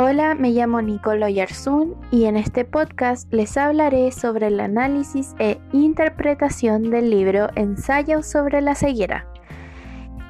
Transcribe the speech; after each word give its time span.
Hola, 0.00 0.36
me 0.36 0.52
llamo 0.52 0.80
Nicolo 0.80 1.28
Yarsun 1.28 1.96
y 2.12 2.26
en 2.26 2.36
este 2.36 2.64
podcast 2.64 3.26
les 3.32 3.56
hablaré 3.56 4.12
sobre 4.12 4.46
el 4.46 4.60
análisis 4.60 5.34
e 5.40 5.58
interpretación 5.72 6.88
del 6.88 7.10
libro 7.10 7.48
Ensayo 7.56 8.22
sobre 8.22 8.60
la 8.60 8.76
ceguera. 8.76 9.26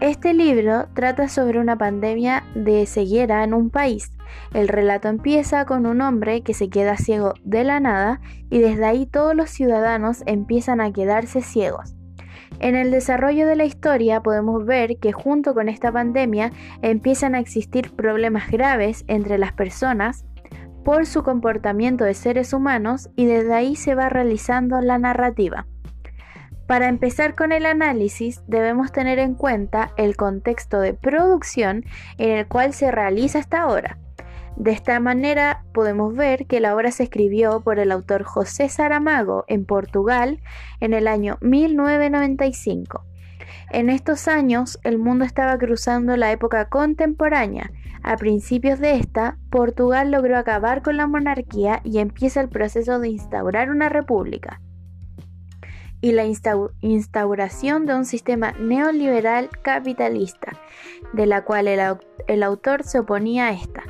Este 0.00 0.34
libro 0.34 0.86
trata 0.94 1.28
sobre 1.28 1.58
una 1.58 1.76
pandemia 1.76 2.44
de 2.54 2.86
ceguera 2.86 3.42
en 3.42 3.54
un 3.54 3.70
país. 3.70 4.12
El 4.54 4.68
relato 4.68 5.08
empieza 5.08 5.64
con 5.64 5.84
un 5.86 6.00
hombre 6.00 6.42
que 6.42 6.54
se 6.54 6.70
queda 6.70 6.96
ciego 6.96 7.34
de 7.42 7.64
la 7.64 7.80
nada 7.80 8.20
y 8.48 8.60
desde 8.60 8.84
ahí 8.84 9.04
todos 9.04 9.34
los 9.34 9.50
ciudadanos 9.50 10.22
empiezan 10.26 10.80
a 10.80 10.92
quedarse 10.92 11.42
ciegos. 11.42 11.96
En 12.58 12.74
el 12.74 12.90
desarrollo 12.90 13.46
de 13.46 13.56
la 13.56 13.64
historia 13.64 14.22
podemos 14.22 14.64
ver 14.64 14.98
que 14.98 15.12
junto 15.12 15.54
con 15.54 15.68
esta 15.68 15.92
pandemia 15.92 16.52
empiezan 16.82 17.34
a 17.34 17.40
existir 17.40 17.92
problemas 17.94 18.50
graves 18.50 19.04
entre 19.08 19.38
las 19.38 19.52
personas 19.52 20.24
por 20.84 21.06
su 21.06 21.22
comportamiento 21.22 22.04
de 22.04 22.14
seres 22.14 22.52
humanos 22.52 23.10
y 23.16 23.26
desde 23.26 23.54
ahí 23.54 23.76
se 23.76 23.94
va 23.94 24.08
realizando 24.08 24.80
la 24.80 24.98
narrativa. 24.98 25.66
Para 26.66 26.88
empezar 26.88 27.34
con 27.34 27.52
el 27.52 27.66
análisis 27.66 28.42
debemos 28.48 28.90
tener 28.90 29.18
en 29.18 29.34
cuenta 29.34 29.92
el 29.96 30.16
contexto 30.16 30.80
de 30.80 30.94
producción 30.94 31.84
en 32.18 32.30
el 32.30 32.48
cual 32.48 32.72
se 32.72 32.90
realiza 32.90 33.38
esta 33.38 33.68
obra. 33.68 33.98
De 34.56 34.72
esta 34.72 34.98
manera 35.00 35.64
podemos 35.74 36.14
ver 36.14 36.46
que 36.46 36.60
la 36.60 36.74
obra 36.74 36.90
se 36.90 37.04
escribió 37.04 37.60
por 37.60 37.78
el 37.78 37.92
autor 37.92 38.24
José 38.24 38.68
Saramago 38.68 39.44
en 39.48 39.66
Portugal 39.66 40.40
en 40.80 40.94
el 40.94 41.06
año 41.08 41.36
1995. 41.42 43.04
En 43.70 43.90
estos 43.90 44.28
años 44.28 44.78
el 44.82 44.98
mundo 44.98 45.24
estaba 45.24 45.58
cruzando 45.58 46.16
la 46.16 46.32
época 46.32 46.68
contemporánea. 46.68 47.70
A 48.02 48.16
principios 48.16 48.78
de 48.78 48.96
esta, 48.96 49.36
Portugal 49.50 50.10
logró 50.10 50.38
acabar 50.38 50.82
con 50.82 50.96
la 50.96 51.06
monarquía 51.06 51.80
y 51.84 51.98
empieza 51.98 52.40
el 52.40 52.48
proceso 52.48 52.98
de 52.98 53.08
instaurar 53.08 53.70
una 53.70 53.88
república 53.88 54.60
y 56.00 56.12
la 56.12 56.24
instauración 56.24 57.86
de 57.86 57.94
un 57.94 58.04
sistema 58.04 58.52
neoliberal 58.52 59.50
capitalista, 59.62 60.52
de 61.12 61.26
la 61.26 61.42
cual 61.44 61.68
el, 61.68 62.42
autor 62.42 62.84
se 62.84 63.00
oponía 63.00 63.46
a 63.46 63.52
esta. 63.52 63.82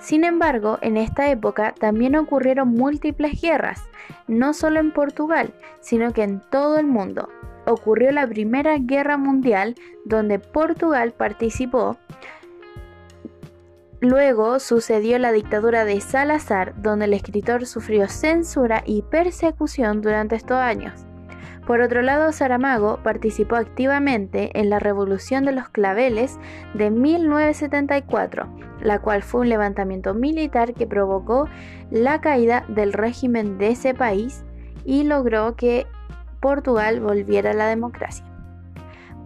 Sin 0.00 0.24
embargo, 0.24 0.78
en 0.82 0.96
esta 0.96 1.30
época 1.30 1.72
también 1.72 2.16
ocurrieron 2.16 2.68
múltiples 2.68 3.40
guerras, 3.40 3.82
no 4.28 4.52
solo 4.52 4.80
en 4.80 4.92
Portugal, 4.92 5.54
sino 5.80 6.12
que 6.12 6.22
en 6.22 6.40
todo 6.50 6.78
el 6.78 6.86
mundo. 6.86 7.28
Ocurrió 7.66 8.12
la 8.12 8.26
Primera 8.26 8.76
Guerra 8.78 9.16
Mundial, 9.16 9.74
donde 10.04 10.38
Portugal 10.38 11.12
participó. 11.12 11.96
Luego 14.00 14.60
sucedió 14.60 15.18
la 15.18 15.32
dictadura 15.32 15.86
de 15.86 15.98
Salazar, 16.02 16.74
donde 16.82 17.06
el 17.06 17.14
escritor 17.14 17.64
sufrió 17.64 18.06
censura 18.08 18.82
y 18.84 19.00
persecución 19.00 20.02
durante 20.02 20.36
estos 20.36 20.58
años. 20.58 21.06
Por 21.66 21.80
otro 21.80 22.02
lado, 22.02 22.30
Saramago 22.32 22.98
participó 23.02 23.56
activamente 23.56 24.50
en 24.58 24.68
la 24.68 24.80
Revolución 24.80 25.46
de 25.46 25.52
los 25.52 25.70
Claveles 25.70 26.38
de 26.74 26.90
1974, 26.90 28.48
la 28.80 29.00
cual 29.00 29.22
fue 29.22 29.42
un 29.42 29.48
levantamiento 29.48 30.12
militar 30.12 30.74
que 30.74 30.86
provocó 30.86 31.48
la 31.90 32.20
caída 32.20 32.64
del 32.68 32.92
régimen 32.92 33.56
de 33.56 33.68
ese 33.68 33.94
país 33.94 34.44
y 34.84 35.04
logró 35.04 35.56
que 35.56 35.86
Portugal 36.40 37.00
volviera 37.00 37.52
a 37.52 37.54
la 37.54 37.66
democracia. 37.66 38.26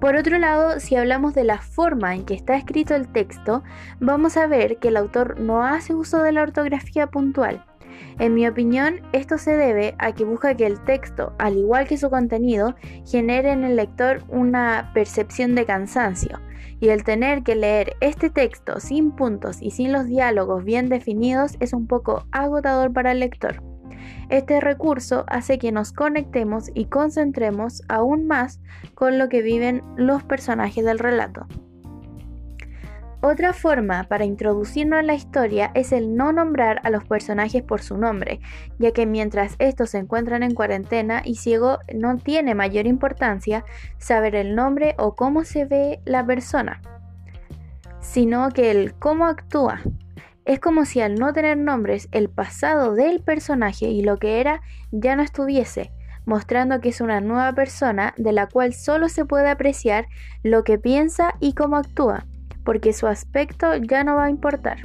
Por 0.00 0.14
otro 0.14 0.38
lado, 0.38 0.78
si 0.78 0.94
hablamos 0.94 1.34
de 1.34 1.42
la 1.42 1.58
forma 1.58 2.14
en 2.14 2.24
que 2.24 2.34
está 2.34 2.54
escrito 2.54 2.94
el 2.94 3.08
texto, 3.08 3.64
vamos 3.98 4.36
a 4.36 4.46
ver 4.46 4.78
que 4.78 4.88
el 4.88 4.96
autor 4.96 5.40
no 5.40 5.64
hace 5.64 5.92
uso 5.92 6.22
de 6.22 6.30
la 6.30 6.42
ortografía 6.42 7.08
puntual, 7.08 7.64
en 8.18 8.34
mi 8.34 8.46
opinión, 8.46 9.00
esto 9.12 9.38
se 9.38 9.56
debe 9.56 9.94
a 9.98 10.12
que 10.12 10.24
busca 10.24 10.56
que 10.56 10.66
el 10.66 10.82
texto, 10.84 11.34
al 11.38 11.56
igual 11.56 11.86
que 11.86 11.98
su 11.98 12.10
contenido, 12.10 12.74
genere 13.06 13.52
en 13.52 13.64
el 13.64 13.76
lector 13.76 14.22
una 14.28 14.90
percepción 14.92 15.54
de 15.54 15.64
cansancio, 15.64 16.40
y 16.80 16.88
el 16.88 17.04
tener 17.04 17.42
que 17.42 17.54
leer 17.54 17.96
este 18.00 18.30
texto 18.30 18.80
sin 18.80 19.12
puntos 19.12 19.58
y 19.60 19.70
sin 19.70 19.92
los 19.92 20.06
diálogos 20.06 20.64
bien 20.64 20.88
definidos 20.88 21.56
es 21.60 21.72
un 21.72 21.86
poco 21.86 22.26
agotador 22.32 22.92
para 22.92 23.12
el 23.12 23.20
lector. 23.20 23.62
Este 24.30 24.60
recurso 24.60 25.24
hace 25.28 25.58
que 25.58 25.72
nos 25.72 25.92
conectemos 25.92 26.70
y 26.74 26.86
concentremos 26.86 27.82
aún 27.88 28.26
más 28.26 28.60
con 28.94 29.18
lo 29.18 29.28
que 29.28 29.42
viven 29.42 29.82
los 29.96 30.22
personajes 30.24 30.84
del 30.84 30.98
relato. 30.98 31.46
Otra 33.20 33.52
forma 33.52 34.04
para 34.04 34.24
introducirnos 34.24 35.00
en 35.00 35.08
la 35.08 35.14
historia 35.14 35.72
es 35.74 35.90
el 35.90 36.14
no 36.14 36.32
nombrar 36.32 36.80
a 36.84 36.90
los 36.90 37.04
personajes 37.04 37.64
por 37.64 37.82
su 37.82 37.98
nombre, 37.98 38.38
ya 38.78 38.92
que 38.92 39.06
mientras 39.06 39.56
estos 39.58 39.90
se 39.90 39.98
encuentran 39.98 40.44
en 40.44 40.54
cuarentena 40.54 41.22
y 41.24 41.34
ciego 41.34 41.78
no 41.92 42.16
tiene 42.18 42.54
mayor 42.54 42.86
importancia 42.86 43.64
saber 43.98 44.36
el 44.36 44.54
nombre 44.54 44.94
o 44.98 45.16
cómo 45.16 45.42
se 45.42 45.64
ve 45.64 46.00
la 46.04 46.24
persona, 46.24 46.80
sino 48.00 48.50
que 48.50 48.70
el 48.70 48.94
cómo 48.94 49.26
actúa. 49.26 49.80
Es 50.44 50.60
como 50.60 50.84
si 50.84 51.00
al 51.00 51.16
no 51.16 51.32
tener 51.32 51.58
nombres 51.58 52.08
el 52.12 52.30
pasado 52.30 52.94
del 52.94 53.20
personaje 53.20 53.86
y 53.86 54.02
lo 54.02 54.18
que 54.18 54.40
era 54.40 54.62
ya 54.92 55.16
no 55.16 55.24
estuviese, 55.24 55.90
mostrando 56.24 56.80
que 56.80 56.90
es 56.90 57.00
una 57.00 57.20
nueva 57.20 57.52
persona 57.52 58.14
de 58.16 58.30
la 58.30 58.46
cual 58.46 58.74
solo 58.74 59.08
se 59.08 59.24
puede 59.24 59.48
apreciar 59.48 60.06
lo 60.44 60.62
que 60.62 60.78
piensa 60.78 61.34
y 61.40 61.54
cómo 61.54 61.76
actúa 61.76 62.27
porque 62.68 62.92
su 62.92 63.06
aspecto 63.06 63.76
ya 63.76 64.04
no 64.04 64.16
va 64.16 64.24
a 64.24 64.30
importar. 64.30 64.80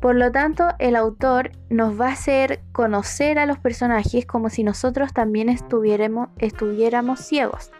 Por 0.00 0.14
lo 0.14 0.32
tanto, 0.32 0.68
el 0.78 0.96
autor 0.96 1.50
nos 1.68 2.00
va 2.00 2.08
a 2.08 2.12
hacer 2.12 2.60
conocer 2.72 3.38
a 3.38 3.44
los 3.44 3.58
personajes 3.58 4.24
como 4.24 4.48
si 4.48 4.64
nosotros 4.64 5.12
también 5.12 5.50
estuviéramos, 5.50 6.30
ciegos. 7.20 7.70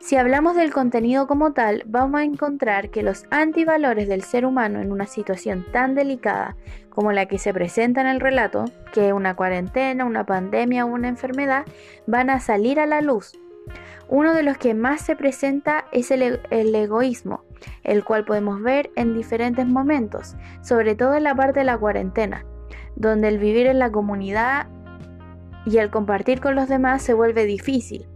Si 0.00 0.16
hablamos 0.16 0.56
del 0.56 0.72
contenido 0.72 1.28
como 1.28 1.52
tal, 1.52 1.84
vamos 1.86 2.20
a 2.20 2.24
encontrar 2.24 2.90
que 2.90 3.04
los 3.04 3.24
antivalores 3.30 4.08
del 4.08 4.24
ser 4.24 4.44
humano 4.44 4.80
en 4.80 4.90
una 4.90 5.06
situación 5.06 5.64
tan 5.70 5.94
delicada 5.94 6.56
como 6.90 7.12
la 7.12 7.26
que 7.26 7.38
se 7.38 7.54
presenta 7.54 8.00
en 8.00 8.08
el 8.08 8.18
relato, 8.18 8.64
que 8.92 9.12
una 9.12 9.36
cuarentena, 9.36 10.04
una 10.04 10.26
pandemia 10.26 10.84
o 10.84 10.88
una 10.88 11.06
enfermedad, 11.06 11.66
van 12.08 12.30
a 12.30 12.40
salir 12.40 12.80
a 12.80 12.86
la 12.86 13.00
luz. 13.00 13.38
Uno 14.08 14.34
de 14.34 14.42
los 14.42 14.56
que 14.56 14.74
más 14.74 15.02
se 15.02 15.16
presenta 15.16 15.84
es 15.92 16.10
el, 16.10 16.22
e-, 16.22 16.40
el 16.50 16.74
egoísmo, 16.74 17.44
el 17.84 18.04
cual 18.04 18.24
podemos 18.24 18.62
ver 18.62 18.90
en 18.96 19.14
diferentes 19.14 19.66
momentos, 19.66 20.36
sobre 20.62 20.94
todo 20.94 21.14
en 21.14 21.24
la 21.24 21.34
parte 21.34 21.60
de 21.60 21.66
la 21.66 21.78
cuarentena, 21.78 22.44
donde 22.96 23.28
el 23.28 23.38
vivir 23.38 23.66
en 23.66 23.78
la 23.78 23.90
comunidad 23.90 24.66
y 25.66 25.78
el 25.78 25.90
compartir 25.90 26.40
con 26.40 26.54
los 26.54 26.68
demás 26.68 27.02
se 27.02 27.14
vuelve 27.14 27.44
difícil. 27.44 28.06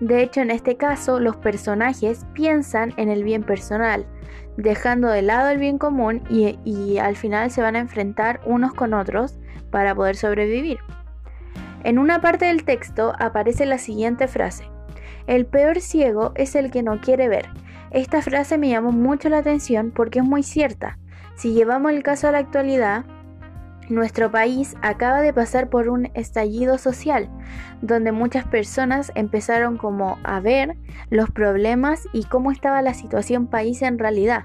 De 0.00 0.22
hecho, 0.22 0.40
en 0.40 0.50
este 0.50 0.76
caso, 0.76 1.20
los 1.20 1.36
personajes 1.36 2.24
piensan 2.32 2.94
en 2.96 3.10
el 3.10 3.22
bien 3.22 3.42
personal, 3.42 4.06
dejando 4.56 5.08
de 5.08 5.22
lado 5.22 5.50
el 5.50 5.58
bien 5.58 5.78
común 5.78 6.22
y, 6.30 6.98
al 6.98 7.16
final 7.16 7.50
se 7.50 7.60
van 7.60 7.76
a 7.76 7.80
enfrentar 7.80 8.40
unos 8.46 8.72
con 8.72 8.94
otros 8.94 9.38
para 9.70 9.94
poder 9.94 10.16
sobrevivir. 10.16 10.78
En 11.84 11.98
una 11.98 12.20
parte 12.20 12.46
del 12.46 12.64
texto 12.64 13.12
aparece 13.18 13.66
la 13.66 13.78
siguiente 13.78 14.26
frase. 14.26 14.64
El 15.26 15.46
peor 15.46 15.80
ciego 15.80 16.32
es 16.34 16.54
el 16.54 16.70
que 16.70 16.82
no 16.82 17.00
quiere 17.00 17.28
ver, 17.28 17.48
esta 17.90 18.22
frase 18.22 18.56
me 18.56 18.68
llamó 18.68 18.92
mucho 18.92 19.28
la 19.28 19.38
atención 19.38 19.90
porque 19.90 20.20
es 20.20 20.24
muy 20.24 20.44
cierta. 20.44 20.98
Si 21.34 21.52
llevamos 21.52 21.90
el 21.90 22.04
caso 22.04 22.28
a 22.28 22.32
la 22.32 22.38
actualidad, 22.38 23.04
nuestro 23.88 24.30
país 24.30 24.76
acaba 24.80 25.20
de 25.20 25.32
pasar 25.32 25.68
por 25.68 25.88
un 25.88 26.08
estallido 26.14 26.78
social, 26.78 27.28
donde 27.82 28.12
muchas 28.12 28.46
personas 28.46 29.10
empezaron 29.16 29.76
como 29.76 30.18
a 30.22 30.38
ver 30.38 30.76
los 31.10 31.32
problemas 31.32 32.06
y 32.12 32.24
cómo 32.24 32.52
estaba 32.52 32.80
la 32.80 32.94
situación 32.94 33.48
país 33.48 33.82
en 33.82 33.98
realidad. 33.98 34.44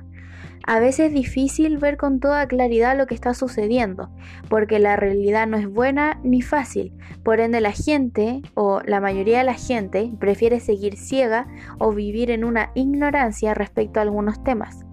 A 0.64 0.80
veces 0.80 1.08
es 1.08 1.14
difícil 1.14 1.78
ver 1.78 1.98
con 1.98 2.20
toda 2.20 2.48
claridad 2.48 2.98
lo 2.98 3.06
que 3.06 3.16
está 3.16 3.34
sucediendo, 3.34 4.10
porque 4.50 4.80
la 4.80 4.96
realidad 4.96 5.48
no 5.48 5.58
es 5.58 5.68
buena 5.70 6.20
ni 6.24 6.42
fácil. 6.42 6.94
Por 7.24 7.40
ende 7.40 7.62
la 7.62 7.72
gente, 7.72 8.42
o 8.56 8.82
la 8.82 9.00
mayoría 9.00 9.40
de 9.40 9.44
la 9.44 9.54
gente, 9.54 10.12
prefiere 10.20 10.60
seguir 10.60 10.98
ciega 10.98 11.48
o 11.80 11.92
vivir 11.92 12.32
en 12.32 12.44
una 12.44 12.72
ignorancia 12.74 13.54
respecto 13.54 14.00
a 14.00 14.04
algunos 14.04 14.44
temas. 14.44 14.86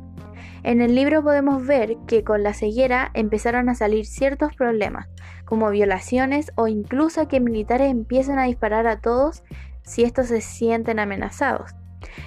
En 0.62 0.80
el 0.80 0.94
libro 0.94 1.24
podemos 1.24 1.66
ver 1.66 1.96
que 2.06 2.22
con 2.22 2.42
la 2.42 2.54
ceguera 2.54 3.10
empezaron 3.14 3.68
a 3.68 3.74
salir 3.74 4.06
ciertos 4.06 4.54
problemas, 4.54 5.08
como 5.44 5.70
violaciones 5.70 6.52
o 6.54 6.68
incluso 6.68 7.26
que 7.26 7.40
militares 7.40 7.90
empiecen 7.90 8.38
a 8.38 8.44
disparar 8.44 8.86
a 8.86 9.00
todos 9.00 9.42
si 9.82 10.04
estos 10.04 10.28
se 10.28 10.40
sienten 10.40 11.00
amenazados. 11.00 11.72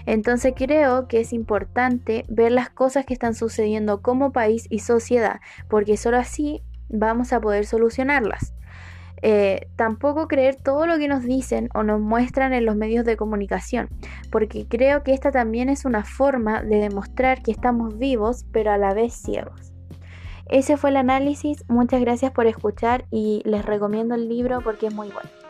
Entonces 0.05 0.53
creo 0.55 1.07
que 1.07 1.21
es 1.21 1.33
importante 1.33 2.25
ver 2.27 2.51
las 2.51 2.69
cosas 2.69 3.05
que 3.05 3.13
están 3.13 3.35
sucediendo 3.35 4.01
como 4.01 4.31
país 4.31 4.67
y 4.69 4.79
sociedad, 4.79 5.39
porque 5.69 5.97
solo 5.97 6.17
así 6.17 6.61
vamos 6.89 7.33
a 7.33 7.41
poder 7.41 7.65
solucionarlas. 7.65 8.53
Eh, 9.21 9.69
tampoco 9.75 10.27
creer 10.27 10.55
todo 10.55 10.85
lo 10.85 10.97
que 10.97 11.07
nos 11.07 11.23
dicen 11.23 11.69
o 11.73 11.83
nos 11.83 11.99
muestran 11.99 12.53
en 12.53 12.65
los 12.65 12.75
medios 12.75 13.05
de 13.05 13.17
comunicación, 13.17 13.89
porque 14.29 14.67
creo 14.67 15.03
que 15.03 15.13
esta 15.13 15.31
también 15.31 15.69
es 15.69 15.85
una 15.85 16.03
forma 16.03 16.61
de 16.61 16.77
demostrar 16.77 17.41
que 17.41 17.51
estamos 17.51 17.97
vivos 17.97 18.45
pero 18.51 18.71
a 18.71 18.77
la 18.77 18.93
vez 18.93 19.13
ciegos. 19.13 19.73
Ese 20.47 20.77
fue 20.77 20.91
el 20.91 20.97
análisis, 20.97 21.65
muchas 21.67 22.01
gracias 22.01 22.31
por 22.31 22.45
escuchar 22.45 23.05
y 23.09 23.41
les 23.45 23.65
recomiendo 23.65 24.13
el 24.13 24.29
libro 24.29 24.61
porque 24.61 24.87
es 24.87 24.93
muy 24.93 25.07
bueno. 25.07 25.44